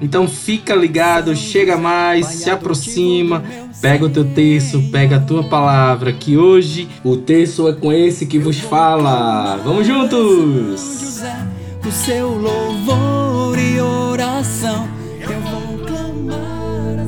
[0.00, 3.42] Então fica ligado, chega mais, se aproxima,
[3.80, 8.26] pega o teu texto, pega a tua palavra, que hoje o texto é com esse
[8.26, 9.56] que vos fala.
[9.64, 11.22] Vamos juntos!
[11.86, 14.88] O seu louvor e oração.
[15.20, 17.04] Eu vou clamar a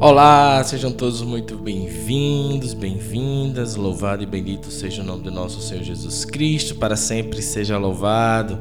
[0.00, 3.76] Olá, sejam todos muito bem-vindos, bem-vindas.
[3.76, 8.58] Louvado e bendito seja o nome do nosso Senhor Jesus Cristo, para sempre seja louvado.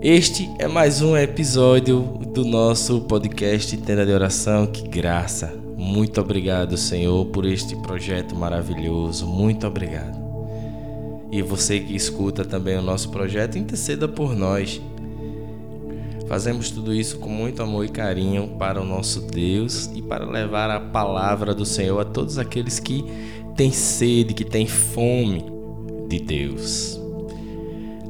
[0.00, 4.64] Este é mais um episódio do nosso podcast Tenda de Oração.
[4.64, 5.52] Que graça!
[5.76, 9.26] Muito obrigado, Senhor, por este projeto maravilhoso.
[9.26, 10.16] Muito obrigado.
[11.32, 14.80] E você que escuta também o nosso projeto, interceda por nós.
[16.28, 20.70] Fazemos tudo isso com muito amor e carinho para o nosso Deus e para levar
[20.70, 23.04] a palavra do Senhor a todos aqueles que
[23.56, 25.44] têm sede, que têm fome
[26.08, 27.07] de Deus.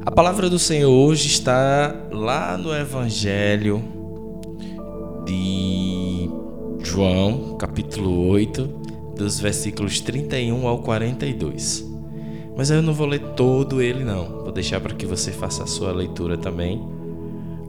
[0.05, 3.83] A palavra do Senhor hoje está lá no Evangelho
[5.25, 6.29] de
[6.81, 8.63] João, capítulo 8,
[9.17, 11.85] dos versículos 31 ao 42.
[12.55, 14.43] Mas eu não vou ler todo ele, não.
[14.43, 16.81] Vou deixar para que você faça a sua leitura também.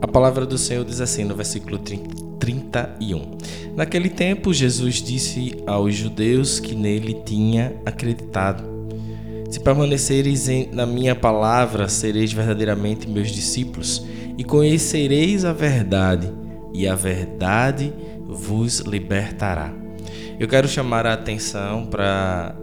[0.01, 3.39] A palavra do Senhor diz assim no versículo 31.
[3.75, 8.70] Naquele tempo, Jesus disse aos judeus que nele tinha acreditado:
[9.50, 14.06] Se permanecereis na minha palavra, sereis verdadeiramente meus discípulos
[14.38, 16.33] e conhecereis a verdade,
[16.72, 17.92] e a verdade
[18.28, 19.74] vos libertará.
[20.39, 22.56] Eu quero chamar a atenção para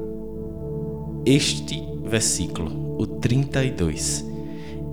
[1.26, 4.26] este versículo, o 32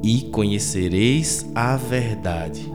[0.03, 2.69] e conhecereis a verdade,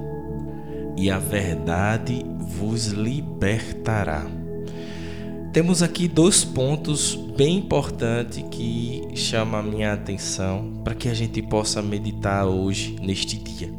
[0.98, 4.39] e a verdade vos libertará.
[5.52, 11.42] Temos aqui dois pontos bem importantes que chamam a minha atenção para que a gente
[11.42, 13.74] possa meditar hoje, neste dia.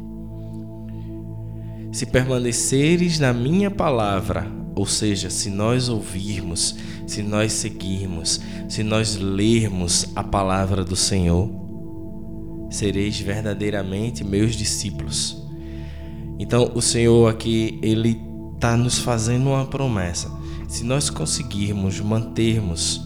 [1.93, 6.75] Se permaneceres na minha palavra, ou seja, se nós ouvirmos,
[7.07, 11.49] se nós seguirmos, se nós lermos a palavra do Senhor,
[12.69, 15.41] sereis verdadeiramente meus discípulos.
[16.37, 18.19] Então, o Senhor aqui, ele
[18.55, 20.40] está nos fazendo uma promessa.
[20.71, 23.05] Se nós conseguirmos mantermos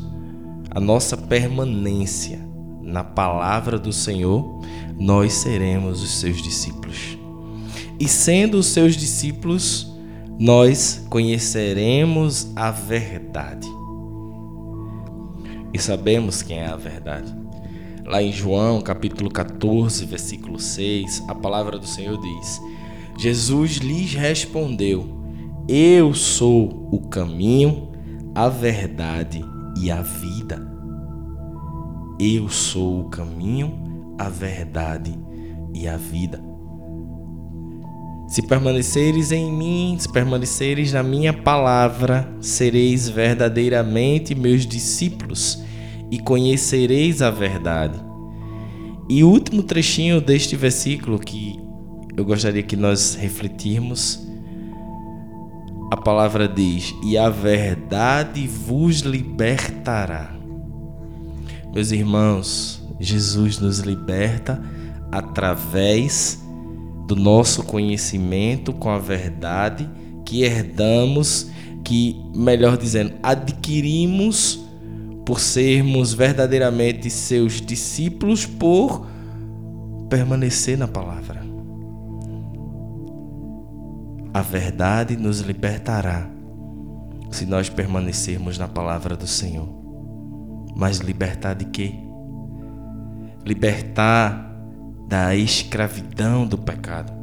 [0.69, 2.39] a nossa permanência
[2.79, 4.61] na palavra do Senhor,
[4.99, 7.17] nós seremos os seus discípulos.
[7.99, 9.91] E sendo os seus discípulos,
[10.37, 13.67] nós conheceremos a verdade.
[15.73, 17.35] E sabemos quem é a verdade.
[18.05, 22.61] Lá em João, capítulo 14, versículo 6, a palavra do Senhor diz:
[23.17, 25.24] Jesus lhes respondeu:
[25.67, 27.89] Eu sou o caminho,
[28.35, 29.43] a verdade
[29.81, 30.61] e a vida.
[32.19, 33.73] Eu sou o caminho,
[34.19, 35.17] a verdade
[35.73, 36.39] e a vida.
[38.27, 45.63] Se permaneceres em mim, se permaneceres na minha palavra, sereis verdadeiramente meus discípulos
[46.11, 47.99] e conhecereis a verdade.
[49.09, 51.59] E o último trechinho deste versículo que
[52.15, 54.24] eu gostaria que nós refletirmos,
[55.95, 60.35] a palavra diz: E a verdade vos libertará.
[61.73, 64.61] Meus irmãos, Jesus nos liberta
[65.09, 66.43] através
[67.07, 69.89] do nosso conhecimento com a verdade
[70.25, 71.49] que herdamos,
[71.83, 74.59] que, melhor dizendo, adquirimos
[75.25, 79.07] por sermos verdadeiramente seus discípulos, por
[80.09, 81.44] permanecer na palavra.
[84.35, 86.29] A verdade nos libertará
[87.31, 89.65] se nós permanecermos na palavra do Senhor.
[90.75, 91.95] Mas libertar de quê?
[93.45, 94.53] Libertar
[95.07, 97.13] da escravidão do pecado.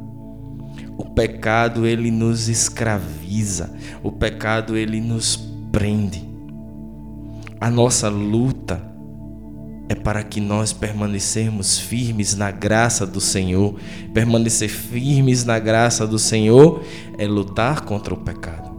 [0.97, 3.71] O pecado ele nos escraviza,
[4.01, 5.35] o pecado ele nos
[5.71, 6.27] prende.
[7.61, 8.91] A nossa luta
[9.93, 13.75] é para que nós permanecermos firmes na graça do Senhor.
[14.13, 16.83] Permanecer firmes na graça do Senhor
[17.17, 18.71] é lutar contra o pecado.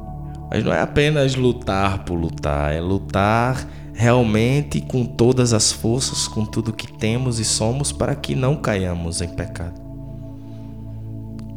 [0.51, 6.45] Mas não é apenas lutar por lutar, é lutar realmente com todas as forças, com
[6.45, 9.81] tudo que temos e somos, para que não caiamos em pecado.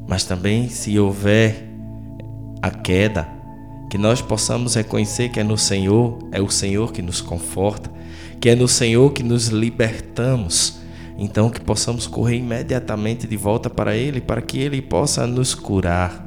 [0.08, 1.68] Mas também, se houver
[2.62, 3.28] a queda,
[3.90, 7.97] que nós possamos reconhecer que é no Senhor, é o Senhor que nos conforta,
[8.40, 10.80] que é no Senhor que nos libertamos.
[11.18, 16.24] Então, que possamos correr imediatamente de volta para Ele, para que Ele possa nos curar,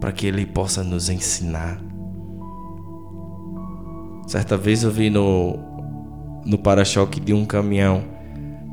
[0.00, 1.78] para que Ele possa nos ensinar.
[4.26, 5.58] Certa vez eu vi no,
[6.46, 8.02] no para-choque de um caminhão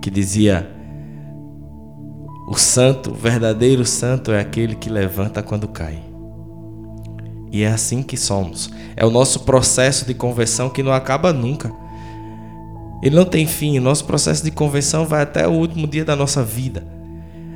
[0.01, 0.69] que dizia:
[2.47, 6.01] O santo, o verdadeiro santo é aquele que levanta quando cai.
[7.51, 8.69] E é assim que somos.
[8.95, 11.74] É o nosso processo de conversão que não acaba nunca.
[13.01, 13.80] Ele não tem fim.
[13.80, 16.84] Nosso processo de conversão vai até o último dia da nossa vida.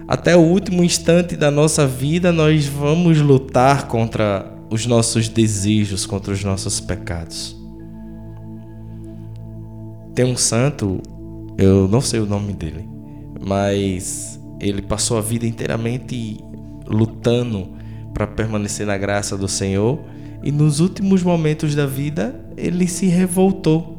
[0.08, 6.34] Até o último instante da nossa vida, nós vamos lutar contra os nossos desejos, contra
[6.34, 7.56] os nossos pecados.
[10.14, 11.02] Tem um santo,
[11.58, 12.88] eu não sei o nome dele,
[13.46, 16.40] mas ele passou a vida inteiramente
[16.88, 17.70] lutando
[18.14, 20.00] para permanecer na graça do Senhor
[20.44, 23.93] e nos últimos momentos da vida ele se revoltou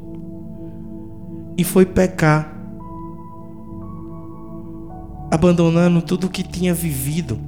[1.57, 2.53] e foi pecar,
[5.31, 7.39] abandonando tudo o que tinha vivido.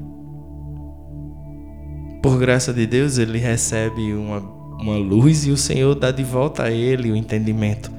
[2.22, 4.40] Por graça de Deus, ele recebe uma,
[4.80, 7.90] uma luz e o Senhor dá de volta a ele o entendimento.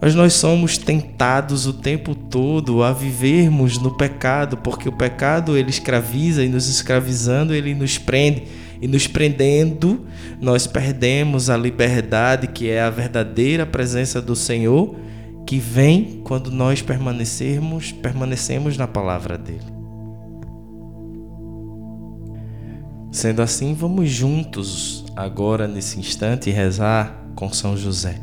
[0.00, 5.70] Mas nós somos tentados o tempo todo a vivermos no pecado, porque o pecado ele
[5.70, 8.42] escraviza e nos escravizando ele nos prende.
[8.82, 10.04] E nos prendendo,
[10.40, 14.94] nós perdemos a liberdade que é a verdadeira presença do Senhor,
[15.46, 19.72] que vem quando nós permanecermos, permanecemos na palavra dele.
[23.10, 28.18] Sendo assim, vamos juntos agora nesse instante rezar com São José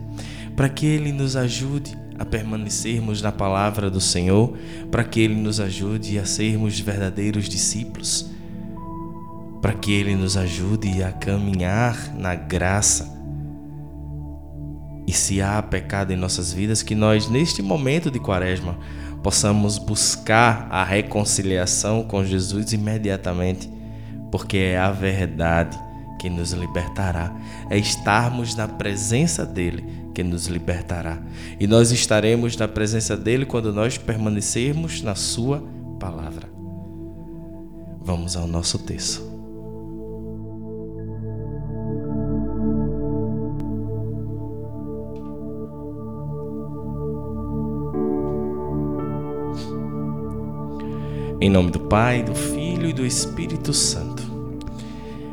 [0.59, 4.57] para que Ele nos ajude a permanecermos na palavra do Senhor,
[4.91, 8.29] para que Ele nos ajude a sermos verdadeiros discípulos,
[9.61, 13.17] para que Ele nos ajude a caminhar na graça.
[15.05, 18.77] E se há pecado em nossas vidas, que nós, neste momento de Quaresma,
[19.23, 23.69] possamos buscar a reconciliação com Jesus imediatamente,
[24.31, 25.77] porque é a verdade
[26.19, 27.33] que nos libertará,
[27.69, 29.83] é estarmos na presença dEle
[30.13, 31.17] que nos libertará.
[31.59, 35.63] E nós estaremos na presença dele quando nós permanecermos na sua
[35.99, 36.49] palavra.
[38.01, 39.28] Vamos ao nosso texto.
[51.41, 54.21] Em nome do Pai, do Filho e do Espírito Santo.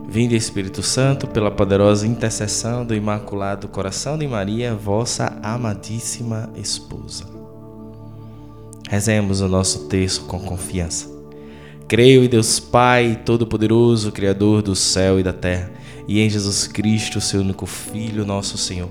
[0.09, 7.25] Vinde Espírito Santo, pela poderosa intercessão do Imaculado Coração de Maria, vossa amadíssima esposa.
[8.89, 11.11] Rezemos o nosso texto com confiança.
[11.89, 15.73] Creio em Deus Pai, Todo-Poderoso, Criador do céu e da terra,
[16.07, 18.89] e em Jesus Cristo, seu único Filho, nosso Senhor,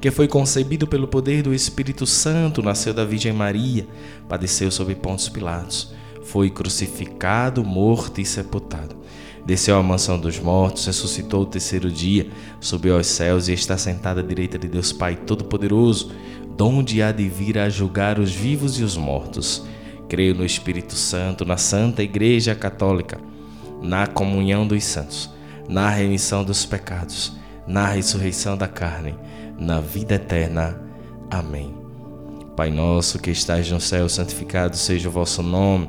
[0.00, 3.86] que foi concebido pelo poder do Espírito Santo, nasceu da Virgem Maria,
[4.26, 5.94] padeceu sob Pontos Pilatos,
[6.28, 8.96] foi crucificado, morto e sepultado
[9.46, 12.26] desceu à mansão dos mortos, ressuscitou o terceiro dia,
[12.60, 16.10] subiu aos céus e está sentado à direita de Deus Pai Todo-Poderoso,
[16.56, 19.64] donde há de vir a julgar os vivos e os mortos.
[20.08, 23.20] Creio no Espírito Santo, na Santa Igreja Católica,
[23.80, 25.30] na comunhão dos santos,
[25.68, 27.32] na remissão dos pecados,
[27.68, 29.14] na ressurreição da carne,
[29.56, 30.80] na vida eterna.
[31.30, 31.72] Amém.
[32.56, 35.88] Pai nosso que estais no céu, santificado seja o vosso nome.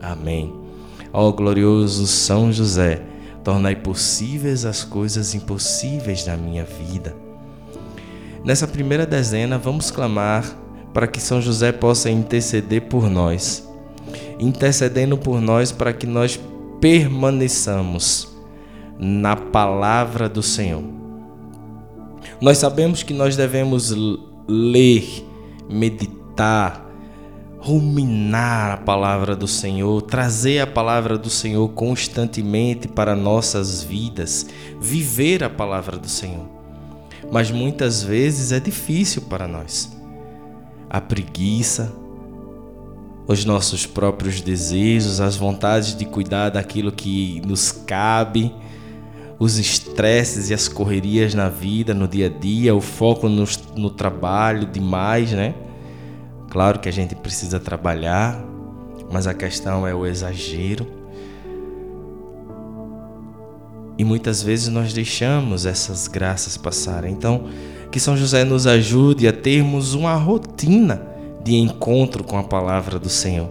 [0.00, 0.52] Amém.
[1.12, 3.02] Ó glorioso São José,
[3.42, 7.14] tornai possíveis as coisas impossíveis na minha vida.
[8.44, 10.44] Nessa primeira dezena, vamos clamar
[10.92, 13.68] para que São José possa interceder por nós,
[14.38, 16.38] intercedendo por nós para que nós
[16.80, 18.28] permaneçamos
[18.98, 20.82] na palavra do Senhor.
[22.40, 23.94] Nós sabemos que nós devemos
[24.48, 25.04] ler,
[25.68, 26.85] meditar,
[27.66, 34.46] ruminar a palavra do Senhor, trazer a palavra do Senhor constantemente para nossas vidas,
[34.80, 36.46] viver a palavra do Senhor.
[37.32, 39.92] Mas muitas vezes é difícil para nós.
[40.88, 41.92] A preguiça,
[43.26, 48.54] os nossos próprios desejos, as vontades de cuidar daquilo que nos cabe,
[49.40, 53.44] os estresses e as correrias na vida, no dia a dia, o foco no,
[53.74, 55.65] no trabalho demais, né?
[56.56, 58.42] Claro que a gente precisa trabalhar,
[59.12, 60.86] mas a questão é o exagero.
[63.98, 67.12] E muitas vezes nós deixamos essas graças passarem.
[67.12, 67.44] Então,
[67.92, 71.06] que São José nos ajude a termos uma rotina
[71.44, 73.50] de encontro com a palavra do Senhor,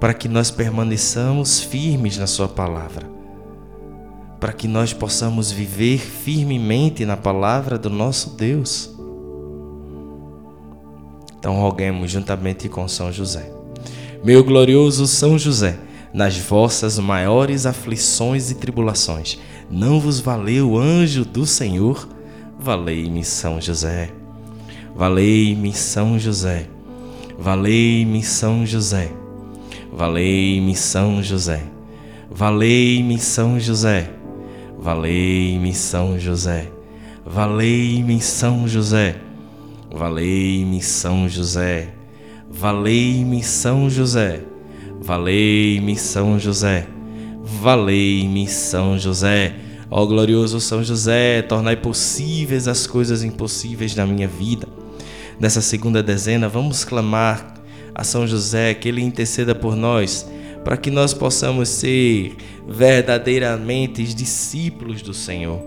[0.00, 3.06] para que nós permaneçamos firmes na Sua palavra,
[4.40, 8.98] para que nós possamos viver firmemente na palavra do nosso Deus.
[11.40, 13.50] Então roguemos juntamente com São José.
[14.22, 15.78] Meu glorioso São José,
[16.12, 19.38] nas vossas maiores aflições e tribulações,
[19.70, 22.06] não vos valeu o anjo do Senhor?
[22.58, 24.10] Valei-me São José.
[24.94, 26.66] Valei-me São José.
[27.38, 29.10] Valei-me São José.
[29.90, 31.62] Valei-me São José.
[32.30, 34.10] Valei-me São José.
[34.78, 36.70] Valei-me São José.
[37.24, 39.29] Valei-me São José.
[39.92, 41.88] Valei-me São José,
[42.48, 44.40] valei-me São José,
[45.00, 46.86] valei-me São José,
[47.42, 49.56] valei-me São José.
[49.90, 54.68] Ó glorioso São José, tornai possíveis as coisas impossíveis na minha vida.
[55.40, 57.54] Nessa segunda dezena, vamos clamar
[57.92, 60.30] a São José que ele interceda por nós,
[60.64, 62.36] para que nós possamos ser
[62.68, 65.60] verdadeiramente discípulos do Senhor.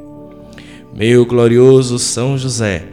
[0.96, 2.93] Meu glorioso São José,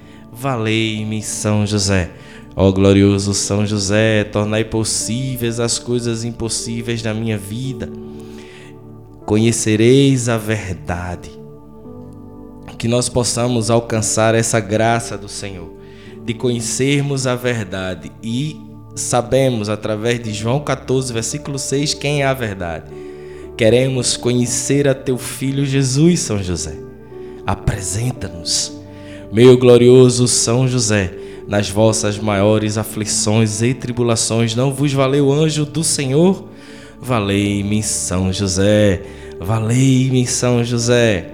[0.41, 2.09] Valei-me, São José.
[2.55, 7.87] Ó glorioso São José, tornai possíveis as coisas impossíveis na minha vida.
[9.23, 11.29] Conhecereis a verdade.
[12.79, 15.71] Que nós possamos alcançar essa graça do Senhor,
[16.25, 18.59] de conhecermos a verdade e
[18.95, 22.91] sabemos através de João 14, versículo 6, quem é a verdade.
[23.55, 26.75] Queremos conhecer a teu filho Jesus, São José.
[27.45, 28.80] Apresenta-nos
[29.31, 31.13] meu glorioso São José,
[31.47, 36.43] nas vossas maiores aflições e tribulações, não vos valeu anjo do Senhor?
[36.99, 39.01] Valei-me, São José,
[39.39, 41.29] valei-me, São José,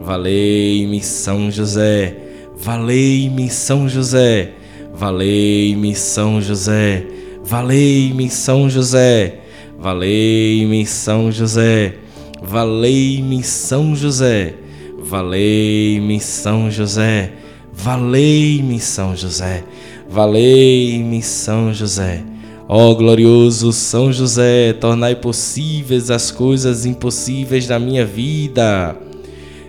[0.00, 2.16] valei-me, São José,
[2.56, 4.52] valei-me, São José,
[4.94, 7.06] valei-me, São José,
[7.44, 9.40] valei-me, São José,
[9.78, 11.96] valei-me, São José,
[12.42, 14.54] valei-me, São José,
[14.98, 17.41] valei-me, São José.
[17.74, 19.64] Valei-me, São José,
[20.08, 22.22] valei-me, São José.
[22.68, 28.94] Ó glorioso São José, tornai possíveis as coisas impossíveis da minha vida.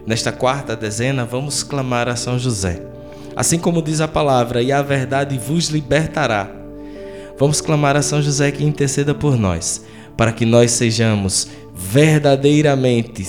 [0.05, 2.83] Nesta quarta dezena, vamos clamar a São José.
[3.35, 6.51] Assim como diz a palavra, e a verdade vos libertará.
[7.39, 9.83] Vamos clamar a São José que interceda por nós,
[10.15, 13.25] para que nós sejamos verdadeiramente,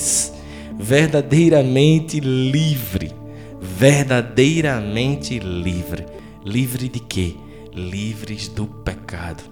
[0.79, 3.24] verdadeiramente livres
[3.77, 6.07] verdadeiramente livre.
[6.45, 7.35] Livre de quê?
[7.75, 9.43] Livres do pecado.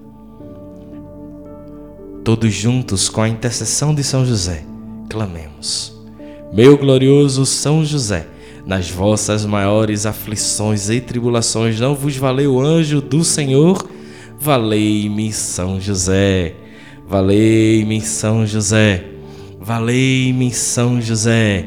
[2.25, 4.65] Todos juntos, com a intercessão de São José,
[5.11, 5.93] clamemos.
[6.53, 8.27] Meu glorioso São José,
[8.65, 13.91] nas vossas maiores aflições e tribulações, não vos valeu o anjo do Senhor?
[14.39, 16.55] Valei-me, São José.
[17.09, 19.05] Valei-me, São José.
[19.61, 21.67] Valei-me, São José.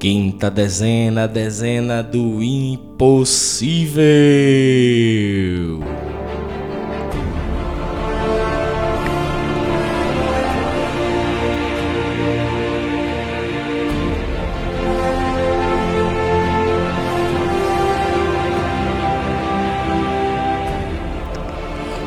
[0.00, 4.00] Quinta dezena, dezena do impossível.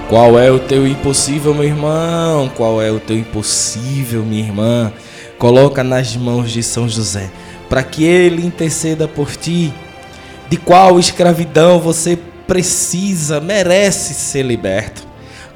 [0.10, 2.50] Qual é o teu impossível, meu irmão?
[2.58, 4.92] Qual é o teu impossível, minha irmã?
[5.38, 7.30] Coloca nas mãos de São José
[7.74, 9.74] para que ele interceda por ti.
[10.48, 12.15] De qual escravidão você
[12.46, 15.01] precisa, merece ser liberto?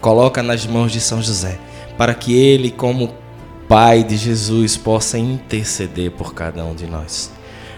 [0.01, 1.59] Coloca nas mãos de São José,
[1.95, 3.13] para que ele, como
[3.69, 7.29] Pai de Jesus, possa interceder por cada um de nós.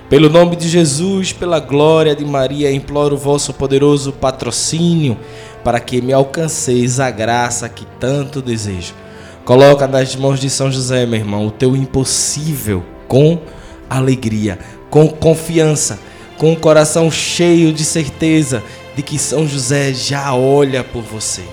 [0.10, 5.18] Pelo nome de Jesus, pela glória de Maria, imploro o vosso poderoso patrocínio
[5.66, 8.94] para que me alcanceis a graça que tanto desejo.
[9.44, 13.38] Coloca nas mãos de São José, meu irmão, o teu impossível com
[13.90, 16.00] alegria, com confiança,
[16.38, 18.64] com o coração cheio de certeza
[18.96, 21.44] de que São José já olha por você.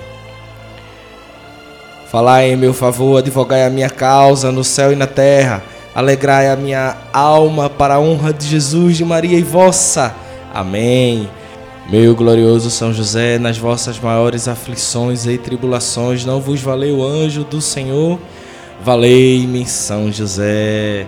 [2.09, 5.61] Falai em meu favor, advogai a minha causa no céu e na terra.
[5.93, 10.15] Alegrai a minha alma para a honra de Jesus, de Maria e vossa.
[10.53, 11.29] Amém.
[11.89, 17.43] Meu glorioso São José, nas vossas maiores aflições e tribulações, não vos valeu o anjo
[17.43, 18.19] do Senhor?
[18.83, 21.07] Valei-me, São José.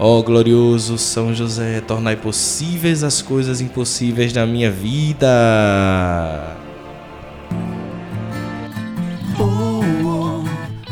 [0.00, 5.26] Ó oh, glorioso São José, tornai possíveis as coisas impossíveis na minha vida.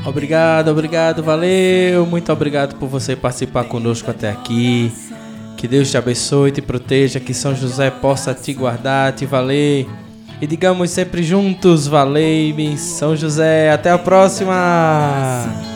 [0.05, 2.05] Obrigado, obrigado, valeu.
[2.07, 4.91] Muito obrigado por você participar conosco até aqui.
[5.57, 9.87] Que Deus te abençoe, te proteja, que São José possa te guardar, te valer.
[10.41, 13.71] E digamos sempre juntos, valei-me, São José.
[13.71, 15.76] Até a próxima!